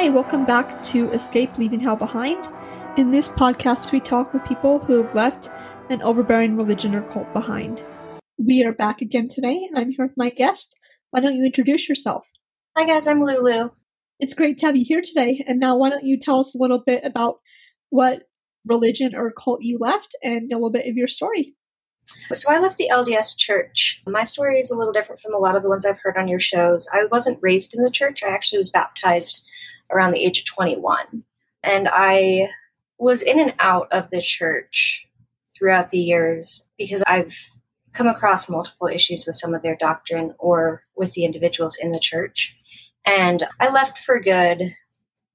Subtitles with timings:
[0.00, 2.42] Hi, welcome back to Escape Leaving Hell Behind.
[2.96, 5.50] In this podcast, we talk with people who have left
[5.90, 7.84] an overbearing religion or cult behind.
[8.38, 10.74] We are back again today, and I'm here with my guest.
[11.10, 12.26] Why don't you introduce yourself?
[12.78, 13.72] Hi, guys, I'm Lulu.
[14.18, 15.44] It's great to have you here today.
[15.46, 17.40] And now, why don't you tell us a little bit about
[17.90, 18.22] what
[18.64, 21.56] religion or cult you left and a little bit of your story?
[22.32, 24.00] So, I left the LDS church.
[24.06, 26.26] My story is a little different from a lot of the ones I've heard on
[26.26, 26.88] your shows.
[26.90, 29.46] I wasn't raised in the church, I actually was baptized
[29.92, 31.24] around the age of 21.
[31.62, 32.48] And I
[32.98, 35.06] was in and out of the church
[35.54, 37.36] throughout the years because I've
[37.92, 41.98] come across multiple issues with some of their doctrine or with the individuals in the
[41.98, 42.56] church.
[43.04, 44.62] And I left for good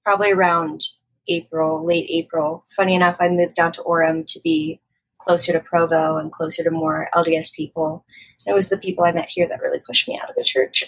[0.04, 0.86] probably around
[1.28, 2.64] April, late April.
[2.76, 4.80] Funny enough, I moved down to Orem to be
[5.18, 8.06] closer to Provo and closer to more LDS people.
[8.46, 10.44] And it was the people I met here that really pushed me out of the
[10.44, 10.84] church.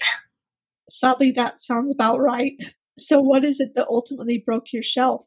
[0.87, 2.55] Sadly, that sounds about right.
[2.97, 5.25] So, what is it that ultimately broke your shelf?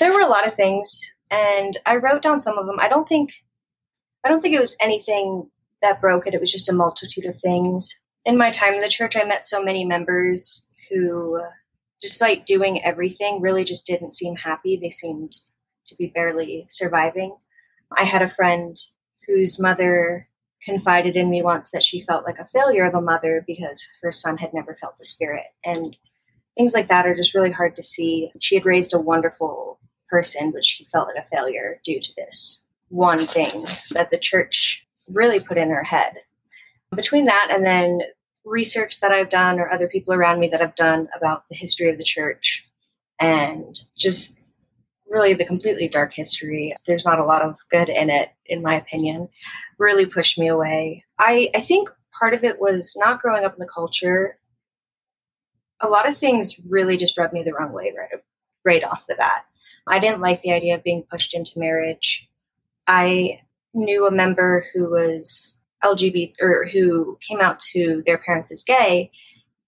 [0.00, 2.80] There were a lot of things, and I wrote down some of them.
[2.80, 3.32] I don't think,
[4.24, 5.48] I don't think it was anything
[5.82, 6.34] that broke it.
[6.34, 8.00] It was just a multitude of things.
[8.24, 11.40] In my time in the church, I met so many members who,
[12.00, 14.76] despite doing everything, really just didn't seem happy.
[14.76, 15.32] They seemed
[15.86, 17.36] to be barely surviving.
[17.96, 18.76] I had a friend
[19.26, 20.28] whose mother
[20.64, 24.10] confided in me once that she felt like a failure of a mother because her
[24.10, 25.44] son had never felt the spirit.
[25.64, 25.96] And
[26.56, 28.30] things like that are just really hard to see.
[28.40, 32.62] She had raised a wonderful person, but she felt like a failure due to this
[32.88, 36.14] one thing that the church really put in her head.
[36.94, 38.00] Between that and then
[38.44, 41.90] research that I've done, or other people around me that I've done about the history
[41.90, 42.64] of the church,
[43.20, 44.38] and just
[45.08, 48.76] really the completely dark history, there's not a lot of good in it, in my
[48.76, 49.28] opinion,
[49.78, 51.04] really pushed me away.
[51.18, 54.38] I, I think part of it was not growing up in the culture
[55.80, 58.20] a lot of things really just rubbed me the wrong way right
[58.64, 59.44] right off the bat.
[59.86, 62.28] I didn't like the idea of being pushed into marriage.
[62.86, 63.40] I
[63.72, 69.10] knew a member who was LGBT or who came out to their parents as gay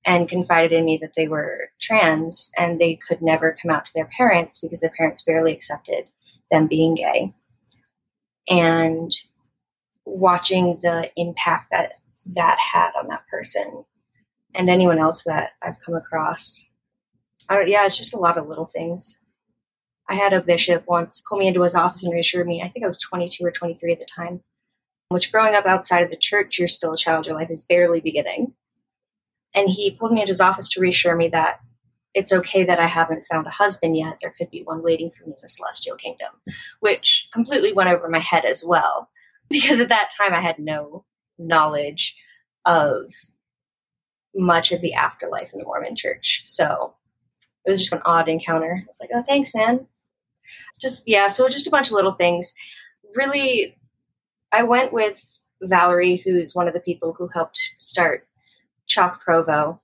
[0.05, 3.93] and confided in me that they were trans and they could never come out to
[3.95, 6.07] their parents because their parents barely accepted
[6.51, 7.33] them being gay.
[8.49, 9.13] And
[10.05, 11.93] watching the impact that
[12.35, 13.85] that had on that person
[14.55, 16.69] and anyone else that I've come across.
[17.51, 19.21] yeah, it's just a lot of little things.
[20.09, 22.63] I had a bishop once pull me into his office and reassure me.
[22.63, 24.41] I think I was 22 or 23 at the time.
[25.11, 27.27] Which, growing up outside of the church, you're still a child.
[27.27, 28.53] Your life is barely beginning.
[29.55, 31.61] And he pulled me into his office to reassure me that
[32.15, 34.19] it's okay that I haven't found a husband yet.
[34.21, 36.29] There could be one waiting for me in the celestial kingdom,
[36.81, 39.09] which completely went over my head as well.
[39.51, 41.07] Because at that time, I had no
[41.39, 42.15] knowledge
[42.67, 43.11] of
[44.39, 46.43] much of the afterlife in the Mormon church.
[46.45, 46.95] So
[47.67, 48.83] it was just an odd encounter.
[48.83, 49.87] I was like, oh, thanks, man.
[50.81, 52.55] Just, yeah, so just a bunch of little things.
[53.15, 53.77] Really,
[54.53, 55.21] I went with
[55.61, 58.27] Valerie, who's one of the people who helped start
[58.87, 59.81] Chalk Provo,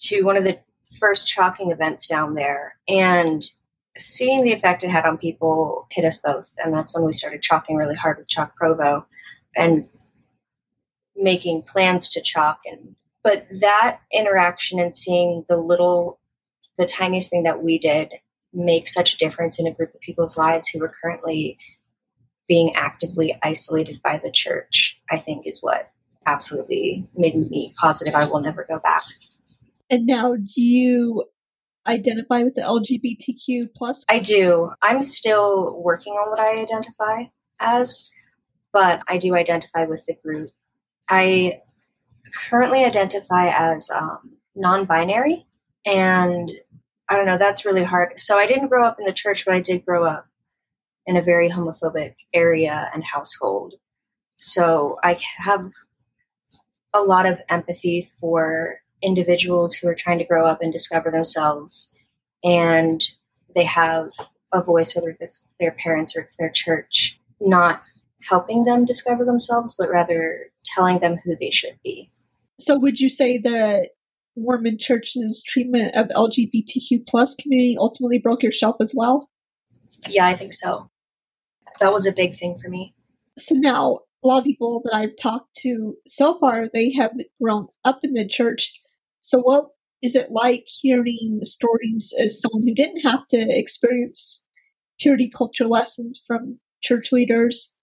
[0.00, 0.58] to one of the
[0.98, 2.76] first chalking events down there.
[2.88, 3.48] And
[3.96, 6.52] seeing the effect it had on people hit us both.
[6.64, 9.06] And that's when we started chalking really hard with Chalk Provo
[9.56, 9.88] and
[11.16, 16.18] making plans to chalk and but that interaction and seeing the little
[16.76, 18.12] the tiniest thing that we did
[18.52, 21.58] make such a difference in a group of people's lives who were currently
[22.46, 25.90] being actively isolated by the church i think is what
[26.26, 29.02] absolutely made me positive i will never go back.
[29.90, 31.24] And now do you
[31.86, 34.04] identify with the lgbtq plus?
[34.08, 34.70] I do.
[34.82, 37.24] I'm still working on what i identify
[37.60, 38.10] as
[38.72, 40.50] but i do identify with the group.
[41.08, 41.62] I
[42.48, 45.46] currently identify as um, non binary.
[45.86, 46.50] And
[47.08, 48.20] I don't know, that's really hard.
[48.20, 50.26] So I didn't grow up in the church, but I did grow up
[51.06, 53.74] in a very homophobic area and household.
[54.36, 55.72] So I have
[56.92, 61.94] a lot of empathy for individuals who are trying to grow up and discover themselves.
[62.44, 63.02] And
[63.54, 64.12] they have
[64.52, 67.82] a voice, whether it's their parents or it's their church, not
[68.28, 72.10] helping them discover themselves, but rather telling them who they should be.
[72.60, 73.90] So would you say that
[74.36, 79.30] Mormon Church's treatment of LGBTQ plus community ultimately broke your shelf as well?
[80.08, 80.90] Yeah, I think so.
[81.80, 82.94] That was a big thing for me.
[83.38, 87.68] So now a lot of people that I've talked to so far, they have grown
[87.84, 88.80] up in the church.
[89.20, 89.66] So what
[90.02, 94.44] is it like hearing stories as someone who didn't have to experience
[95.00, 97.76] purity culture lessons from church leaders?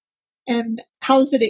[0.47, 1.41] And how is it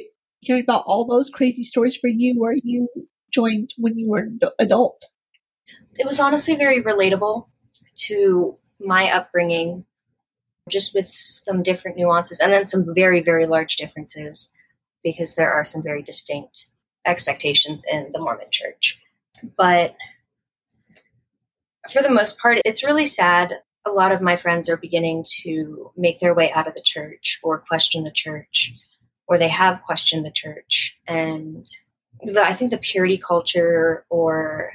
[0.41, 2.87] hearing about all those crazy stories for you where you
[3.35, 4.99] joined when you were an adult?
[5.97, 7.47] It was honestly very relatable.
[7.95, 9.85] to my upbringing,
[10.69, 14.51] just with some different nuances and then some very, very large differences
[15.03, 16.67] because there are some very distinct
[17.05, 18.99] expectations in the Mormon church.
[19.55, 19.95] But
[21.91, 23.53] for the most part, it's really sad.
[23.85, 27.39] A lot of my friends are beginning to make their way out of the church
[27.43, 28.73] or question the church,
[29.27, 30.97] or they have questioned the church.
[31.07, 31.65] And
[32.21, 34.71] the, I think the purity culture or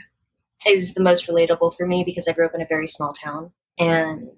[0.66, 3.52] is the most relatable for me because I grew up in a very small town
[3.78, 4.28] and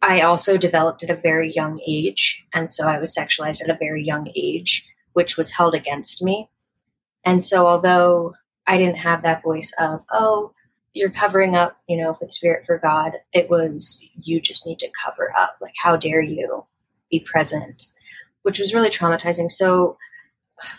[0.00, 2.44] I also developed at a very young age.
[2.54, 6.48] And so I was sexualized at a very young age, which was held against me.
[7.24, 8.34] And so, although
[8.66, 10.52] I didn't have that voice of, oh,
[10.94, 14.78] you're covering up, you know, for the spirit for God, it was, you just need
[14.78, 15.56] to cover up.
[15.60, 16.64] Like, how dare you
[17.10, 17.84] be present?
[18.42, 19.50] Which was really traumatizing.
[19.50, 19.98] So,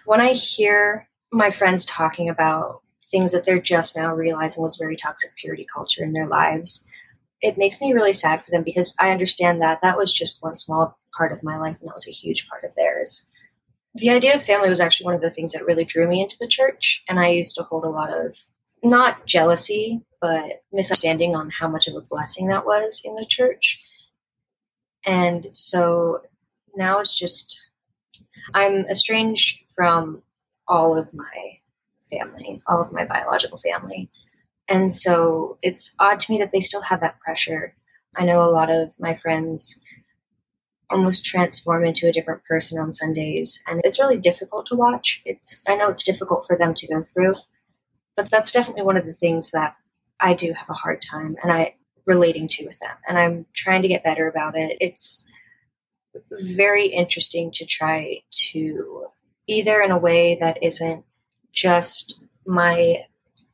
[0.06, 2.82] when I hear my friends talking about
[3.12, 6.86] things that they're just now realizing was very toxic purity culture in their lives,
[7.42, 10.56] it makes me really sad for them because I understand that that was just one
[10.56, 13.26] small part of my life and that was a huge part of theirs.
[13.96, 16.38] The idea of family was actually one of the things that really drew me into
[16.40, 18.36] the church, and I used to hold a lot of
[18.84, 23.82] not jealousy, but misunderstanding on how much of a blessing that was in the church.
[25.06, 26.22] And so
[26.76, 27.72] now it's just,
[28.54, 30.22] I'm estranged from
[30.70, 31.58] all of my
[32.10, 34.10] family, all of my biological family.
[34.70, 37.76] And so it's odd to me that they still have that pressure.
[38.16, 39.82] I know a lot of my friends
[40.92, 45.22] almost transform into a different person on Sundays, and it's really difficult to watch.
[45.26, 47.36] It's I know it's difficult for them to go through,
[48.16, 49.76] but that's definitely one of the things that
[50.20, 51.76] I do have a hard time and I
[52.06, 54.78] relating to with them, and I'm trying to get better about it.
[54.80, 55.30] It's
[56.32, 58.22] very interesting to try
[58.52, 59.06] to
[59.50, 61.04] either in a way that isn't
[61.52, 63.04] just my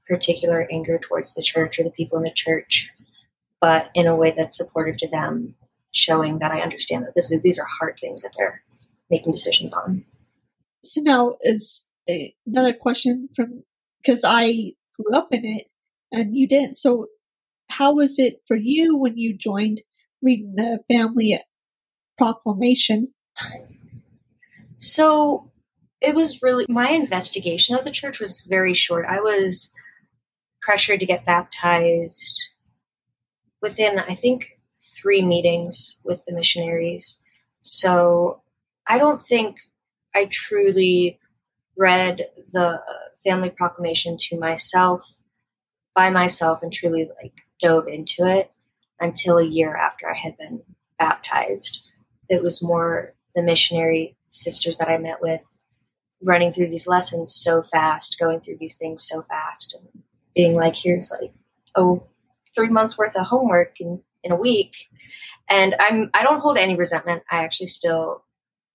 [0.07, 2.92] particular anger towards the church or the people in the church,
[3.62, 5.56] but in a way that's supportive to them,
[5.92, 8.62] showing that I understand that this is, these are hard things that they're
[9.09, 10.03] making decisions on.
[10.83, 13.63] So now is eh, another question from
[14.01, 15.68] because I grew up in it
[16.12, 16.75] and you didn't.
[16.75, 17.07] So
[17.69, 19.81] how was it for you when you joined
[20.21, 21.39] reading the family
[22.18, 23.07] proclamation?
[24.77, 25.51] So
[26.01, 29.06] it was really my investigation of the church was very short.
[29.07, 29.71] I was
[30.62, 32.42] pressured to get baptized
[33.62, 34.59] within, I think,
[34.95, 37.21] three meetings with the missionaries.
[37.62, 38.42] So
[38.88, 39.57] I don't think
[40.13, 41.19] I truly
[41.77, 42.81] read the uh,
[43.24, 45.01] family proclamation to myself
[45.94, 48.51] by myself and truly like dove into it
[49.00, 50.62] until a year after I had been
[51.00, 51.81] baptized.
[52.30, 55.44] It was more the missionary sisters that I met with
[56.21, 60.03] running through these lessons so fast, going through these things so fast, and
[60.33, 61.31] being like, here's like,
[61.75, 62.03] oh,
[62.53, 64.88] three months worth of homework in, in a week.
[65.50, 67.23] And I'm I don't hold any resentment.
[67.29, 68.23] I actually still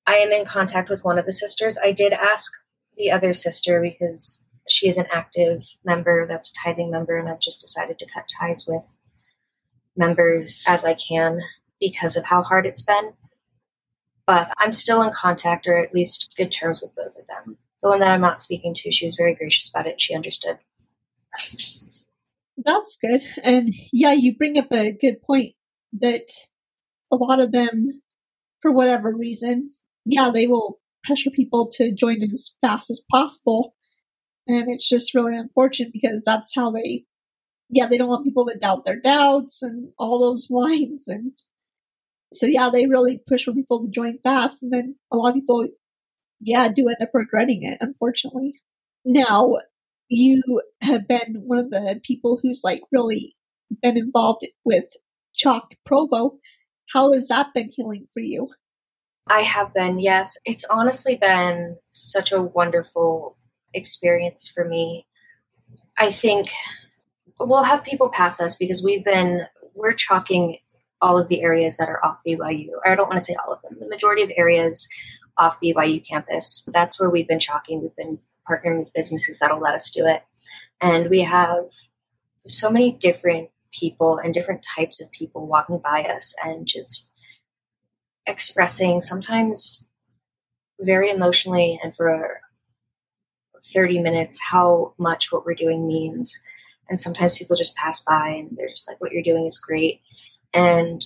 [0.07, 1.79] I am in contact with one of the sisters.
[1.83, 2.53] I did ask
[2.97, 7.41] the other sister because she is an active member, that's a tithing member, and I've
[7.41, 8.97] just decided to cut ties with
[9.97, 11.41] members as I can
[11.81, 13.13] because of how hard it's been.
[14.31, 17.57] But I'm still in contact or at least good terms with both of them.
[17.83, 20.01] The one that I'm not speaking to, she was very gracious about it.
[20.01, 20.57] She understood.
[22.57, 23.23] That's good.
[23.43, 25.55] And yeah, you bring up a good point
[25.95, 26.31] that
[27.11, 28.03] a lot of them,
[28.63, 29.71] for whatever reason,
[30.05, 33.75] yeah, they will pressure people to join as fast as possible.
[34.47, 37.05] And it's just really unfortunate because that's how they,
[37.69, 41.09] yeah, they don't want people to doubt their doubts and all those lines.
[41.09, 41.33] And
[42.33, 44.63] so, yeah, they really push for people to join fast.
[44.63, 45.69] And then a lot of people,
[46.41, 48.61] yeah, do end up regretting it, unfortunately.
[49.05, 49.57] Now,
[50.09, 53.35] you have been one of the people who's like really
[53.83, 54.85] been involved with
[55.35, 56.39] Chalk Provo.
[56.93, 58.49] How has that been healing for you?
[59.29, 60.39] I have been, yes.
[60.45, 63.37] It's honestly been such a wonderful
[63.73, 65.07] experience for me.
[65.97, 66.49] I think
[67.39, 70.59] we'll have people pass us because we've been, we're chalking
[71.03, 72.71] all of the areas that are off BYU.
[72.85, 74.89] I don't want to say all of them, the majority of areas
[75.39, 76.63] off BYU campus.
[76.67, 77.81] That's where we've been chalking.
[77.81, 80.23] We've been partnering with businesses that'll let us do it.
[80.81, 81.65] And we have
[82.47, 87.11] so many different people and different types of people walking by us and just
[88.27, 89.89] expressing sometimes
[90.81, 92.41] very emotionally and for
[93.75, 96.39] 30 minutes how much what we're doing means.
[96.89, 100.01] And sometimes people just pass by and they're just like, what you're doing is great.
[100.53, 101.05] And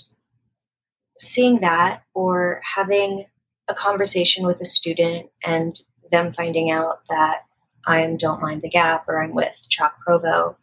[1.18, 3.26] seeing that or having
[3.68, 7.42] a conversation with a student and them finding out that
[7.86, 10.56] I'm Don't Mind the Gap or I'm with Chalk Provo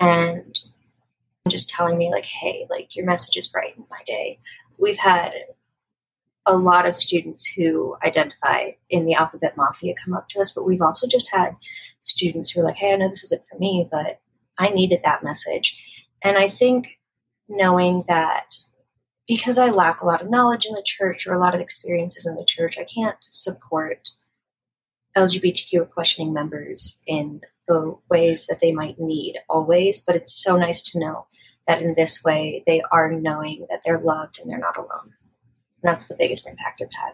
[0.00, 0.58] and
[1.48, 4.38] just telling me like, hey, like your message is brightened my day.
[4.78, 5.32] We've had
[6.46, 10.64] a lot of students who identify in the alphabet mafia come up to us, but
[10.64, 11.56] we've also just had
[12.00, 14.20] students who are like, hey, I know this isn't for me, but
[14.58, 15.78] I needed that message.
[16.22, 16.98] And I think
[17.54, 18.54] knowing that
[19.26, 22.26] because I lack a lot of knowledge in the church or a lot of experiences
[22.26, 24.08] in the church, I can't support
[25.16, 30.02] LGBTQ questioning members in the ways that they might need always.
[30.02, 31.26] But it's so nice to know
[31.66, 35.14] that in this way they are knowing that they're loved and they're not alone.
[35.82, 37.12] And that's the biggest impact it's had.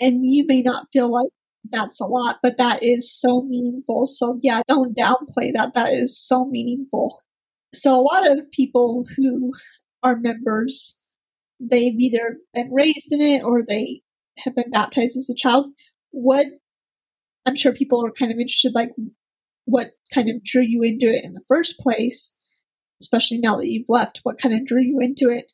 [0.00, 1.30] And you may not feel like
[1.70, 4.06] that's a lot, but that is so meaningful.
[4.06, 5.74] So, yeah, don't downplay that.
[5.74, 7.20] That is so meaningful.
[7.72, 9.52] So, a lot of people who
[10.02, 11.00] are members,
[11.60, 14.02] they've either been raised in it or they
[14.38, 15.68] have been baptized as a child.
[16.10, 16.46] What
[17.46, 18.90] I'm sure people are kind of interested, like,
[19.64, 22.34] what kind of drew you into it in the first place,
[23.00, 24.20] especially now that you've left?
[24.22, 25.52] What kind of drew you into it?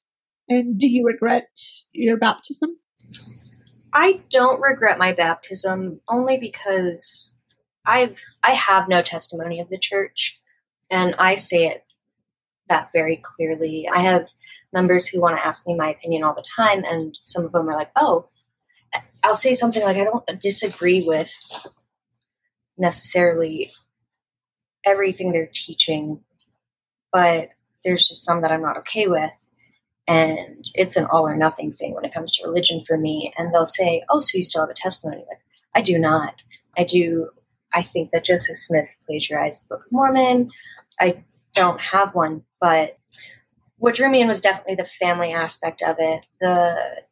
[0.49, 1.49] And do you regret
[1.93, 2.79] your baptism?
[3.93, 7.37] I don't regret my baptism only because
[7.87, 10.39] I've I have no testimony of the church
[10.91, 11.85] and I say it
[12.69, 13.89] that very clearly.
[13.93, 14.29] I have
[14.73, 17.69] members who want to ask me my opinion all the time and some of them
[17.69, 18.29] are like, "Oh,
[19.23, 21.33] I'll say something like I don't disagree with
[22.77, 23.71] necessarily
[24.85, 26.21] everything they're teaching,
[27.13, 27.51] but
[27.85, 29.33] there's just some that I'm not okay with
[30.07, 33.33] and it's an all or nothing thing when it comes to religion for me.
[33.37, 35.25] And they'll say oh so you still have a testimony?
[35.29, 35.41] Like
[35.75, 36.43] i do not.
[36.77, 37.31] I do
[37.75, 40.51] i think that joseph smith plagiarized the book of mormon.
[41.01, 41.23] I
[41.55, 42.99] don't have one but
[43.79, 46.27] what drew me in was definitely the family aspect of it.
[46.41, 47.03] The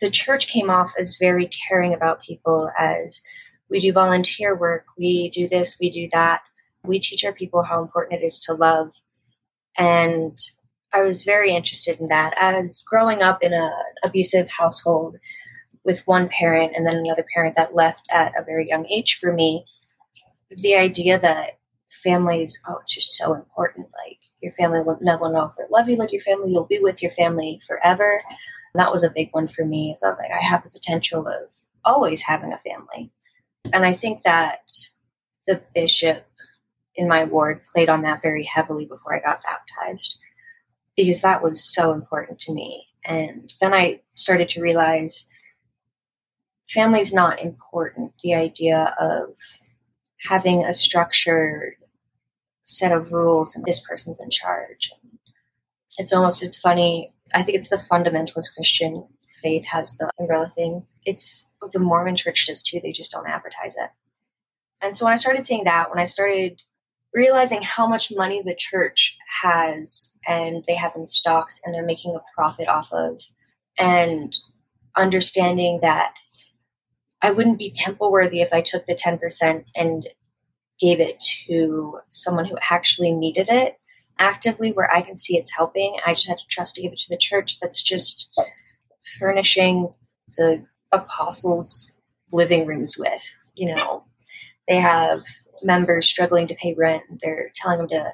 [0.00, 3.20] the church came off as very caring about people as
[3.68, 6.42] we do volunteer work we do this we do that.
[6.84, 8.94] We teach our people how important it is to love.
[9.76, 10.36] And
[10.92, 12.34] I was very interested in that.
[12.38, 13.70] As growing up in an
[14.02, 15.16] abusive household
[15.84, 19.32] with one parent and then another parent that left at a very young age for
[19.32, 19.64] me,
[20.50, 21.59] the idea that
[22.02, 23.88] families, oh, it's just so important.
[24.06, 26.78] Like your family will never know if they love you like your family, you'll be
[26.78, 28.20] with your family forever.
[28.72, 29.94] And that was a big one for me.
[29.96, 31.50] So I was like, I have the potential of
[31.84, 33.10] always having a family.
[33.72, 34.70] And I think that
[35.46, 36.26] the bishop
[36.94, 40.18] in my ward played on that very heavily before I got baptized
[40.96, 42.86] because that was so important to me.
[43.04, 45.24] And then I started to realize
[46.68, 48.12] family's not important.
[48.22, 49.34] The idea of
[50.22, 51.74] having a structured
[52.62, 54.92] set of rules and this person's in charge.
[55.98, 57.12] It's almost it's funny.
[57.34, 59.06] I think it's the fundamentalist Christian
[59.42, 60.84] faith has the umbrella thing.
[61.04, 62.80] It's the Mormon church does too.
[62.82, 63.90] They just don't advertise it.
[64.82, 66.62] And so when I started seeing that, when I started
[67.12, 72.14] realizing how much money the church has and they have in stocks and they're making
[72.14, 73.20] a profit off of
[73.78, 74.36] and
[74.96, 76.12] understanding that
[77.22, 80.08] I wouldn't be temple worthy if I took the 10% and
[80.80, 83.76] gave it to someone who actually needed it
[84.20, 85.96] actively where I can see it's helping.
[86.06, 88.30] I just had to trust to give it to the church that's just
[89.18, 89.92] furnishing
[90.36, 91.96] the apostles'
[92.30, 93.22] living rooms with.
[93.54, 94.04] You know,
[94.68, 95.22] they have
[95.62, 97.02] members struggling to pay rent.
[97.20, 98.12] They're telling them to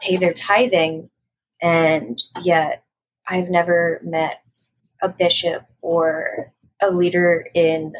[0.00, 1.10] pay their tithing,
[1.60, 2.82] and yet
[3.28, 4.42] I've never met
[5.02, 7.92] a bishop or a leader in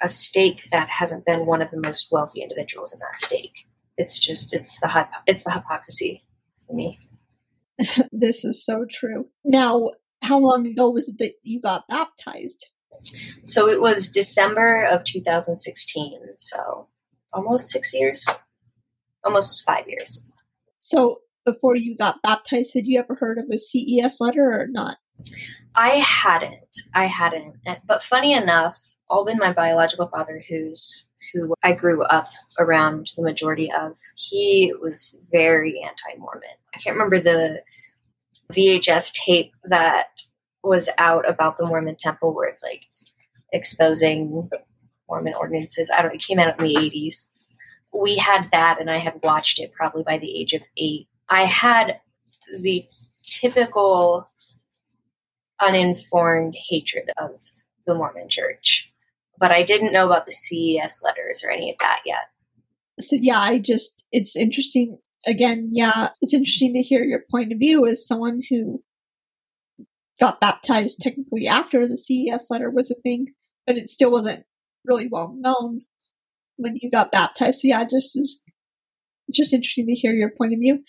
[0.00, 3.66] a stake that hasn't been one of the most wealthy individuals in that stake.
[3.96, 6.24] It's just it's the it's the hypocrisy
[6.66, 6.98] for me.
[8.12, 9.28] this is so true.
[9.44, 9.90] Now,
[10.22, 12.68] how long ago was it that you got baptized?
[13.44, 16.18] So it was December of 2016.
[16.38, 16.88] So
[17.32, 18.28] almost six years,
[19.24, 20.26] almost five years.
[20.78, 24.98] So before you got baptized, had you ever heard of a CES letter or not?
[25.74, 26.76] I hadn't.
[26.94, 27.56] I hadn't.
[27.86, 28.76] But funny enough,
[29.10, 35.18] Alvin, my biological father, who's who I grew up around the majority of, he was
[35.32, 36.48] very anti-Mormon.
[36.74, 37.62] I can't remember the
[38.52, 40.22] VHS tape that
[40.62, 42.84] was out about the Mormon temple where it's like
[43.52, 44.50] exposing
[45.08, 45.90] Mormon ordinances.
[45.90, 46.14] I don't.
[46.14, 47.30] It came out in the eighties.
[47.98, 51.08] We had that, and I had watched it probably by the age of eight.
[51.30, 52.00] I had
[52.60, 52.86] the
[53.22, 54.28] typical
[55.60, 57.40] uninformed hatred of
[57.86, 58.92] the Mormon Church,
[59.38, 62.30] but I didn't know about the CES letters or any of that yet.
[63.00, 64.98] So yeah, I just it's interesting.
[65.26, 68.82] Again, yeah, it's interesting to hear your point of view as someone who
[70.20, 73.26] got baptized technically after the CES letter was a thing,
[73.66, 74.44] but it still wasn't
[74.84, 75.82] really well known
[76.56, 77.60] when you got baptized.
[77.60, 78.42] So yeah, just was
[79.32, 80.82] just interesting to hear your point of view.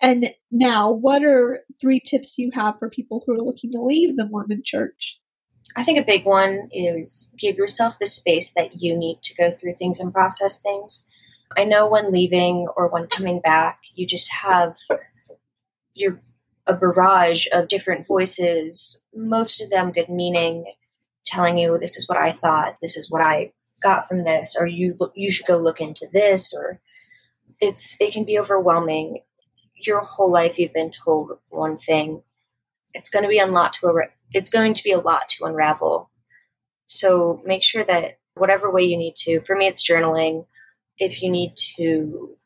[0.00, 4.16] And now, what are three tips you have for people who are looking to leave
[4.16, 5.20] the Mormon church?
[5.74, 9.50] I think a big one is give yourself the space that you need to go
[9.50, 11.04] through things and process things.
[11.56, 14.76] I know when leaving or when coming back, you just have
[15.94, 16.20] your
[16.66, 20.64] a barrage of different voices, most of them good meaning,
[21.24, 24.66] telling you this is what I thought, this is what I got from this, or
[24.66, 26.80] you you should go look into this, or
[27.60, 29.20] it's it can be overwhelming.
[29.76, 32.22] Your whole life you've been told one thing.
[32.94, 33.86] It's going to be a lot to
[34.32, 36.10] it's going to be a lot to unravel.
[36.88, 39.40] So make sure that whatever way you need to.
[39.40, 40.46] For me, it's journaling.
[40.98, 42.36] If you need to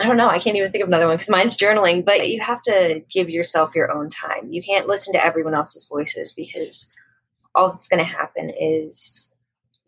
[0.00, 0.28] I don't know.
[0.28, 3.30] I can't even think of another one because mine's journaling, but you have to give
[3.30, 4.50] yourself your own time.
[4.50, 6.92] You can't listen to everyone else's voices because
[7.54, 9.32] all that's going to happen is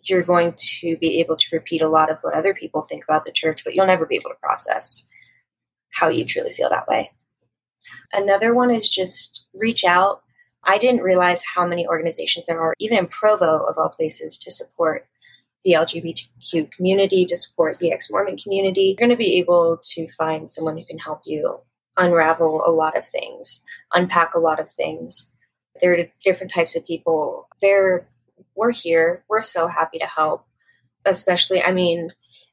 [0.04, 3.24] you're going to be able to repeat a lot of what other people think about
[3.24, 5.08] the church, but you'll never be able to process
[5.90, 7.10] how you truly feel that way.
[8.12, 10.22] Another one is just reach out.
[10.66, 14.50] I didn't realize how many organizations there are, even in Provo, of all places, to
[14.50, 15.06] support
[15.64, 18.82] the LGBTQ community, to support the ex Mormon community.
[18.82, 21.60] You're going to be able to find someone who can help you
[21.96, 23.62] unravel a lot of things,
[23.94, 25.30] unpack a lot of things.
[25.80, 27.48] There are different types of people.
[27.60, 28.06] There,
[28.54, 29.24] we're here.
[29.28, 30.44] We're so happy to help.
[31.04, 32.10] Especially, I mean,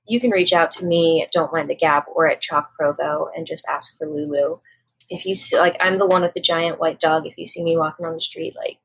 [0.08, 3.30] you can reach out to me at Don't Mind the Gap or at Chalk Provo
[3.36, 4.58] and just ask for Lulu.
[5.14, 7.26] If you see, like, I'm the one with the giant white dog.
[7.26, 8.80] If you see me walking on the street, like,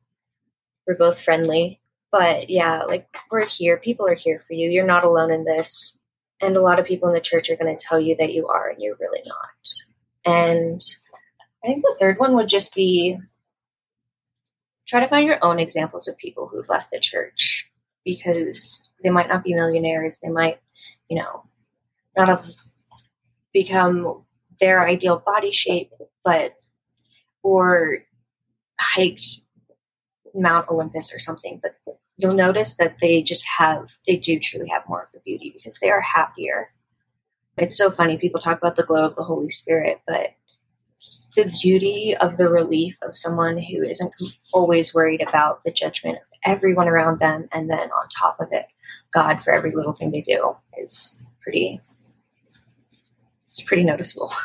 [0.87, 1.81] we're both friendly
[2.11, 3.77] but yeah, like we're here.
[3.77, 4.71] People are here for you.
[4.71, 5.99] You're not alone in this.
[6.41, 8.47] And a lot of people in the church are going to tell you that you
[8.47, 10.33] are, and you're really not.
[10.33, 10.81] And
[11.65, 13.19] I think the third one would just be
[14.87, 17.71] try to find your own examples of people who've left the church
[18.05, 20.19] because they might not be millionaires.
[20.23, 20.61] They might,
[21.11, 21.45] you know,
[22.17, 22.47] not have
[23.53, 24.25] become
[24.61, 25.91] their ideal body shape,
[26.25, 26.55] but
[27.43, 27.99] or
[28.79, 29.41] hiked
[30.35, 31.77] Mount Olympus or something, but
[32.17, 35.79] you'll notice that they just have, they do truly have more of the beauty because
[35.79, 36.71] they are happier.
[37.57, 38.17] It's so funny.
[38.17, 40.35] People talk about the glow of the Holy Spirit, but
[41.35, 44.13] the beauty of the relief of someone who isn't
[44.53, 48.65] always worried about the judgment of everyone around them, and then on top of it,
[49.13, 51.81] God for every little thing they do is pretty.
[53.59, 54.33] It's pretty noticeable.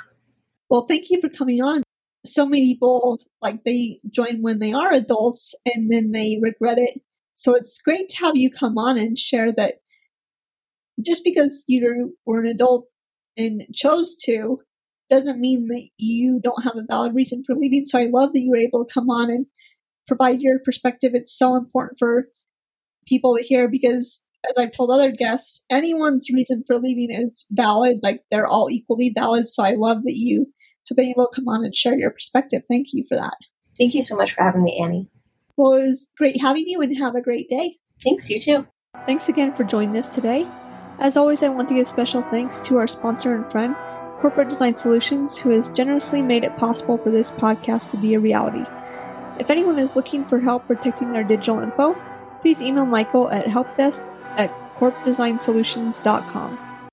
[0.69, 1.83] Well, thank you for coming on
[2.25, 6.99] so many people like they join when they are adults and then they regret it.
[7.35, 9.75] So it's great to have you come on and share that
[10.99, 12.87] just because you were an adult
[13.37, 14.61] and chose to
[15.11, 17.85] doesn't mean that you don't have a valid reason for leaving.
[17.85, 19.45] So I love that you were able to come on and
[20.07, 21.11] provide your perspective.
[21.13, 22.29] It's so important for
[23.05, 27.99] people to hear because as I've told other guests, anyone's reason for leaving is valid.
[28.03, 29.47] Like they're all equally valid.
[29.47, 30.47] So I love that you
[30.89, 32.63] have been able to come on and share your perspective.
[32.67, 33.37] Thank you for that.
[33.77, 35.09] Thank you so much for having me, Annie.
[35.55, 37.77] Well, it was great having you and have a great day.
[38.03, 38.67] Thanks, you too.
[39.05, 40.47] Thanks again for joining us today.
[40.99, 43.75] As always, I want to give special thanks to our sponsor and friend,
[44.19, 48.19] Corporate Design Solutions, who has generously made it possible for this podcast to be a
[48.19, 48.63] reality.
[49.39, 51.95] If anyone is looking for help protecting their digital info,
[52.39, 56.72] please email Michael at helpdesk at corpdesignsolutions.com.